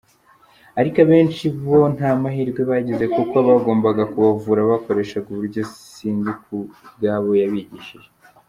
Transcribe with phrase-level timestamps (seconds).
[0.79, 5.61] Ariko abenshi muri bo nta mahirwe bagize kuko abagombaga kubavura bakoreshaga uburyo
[5.93, 8.07] Sindikubwabo yabigishije.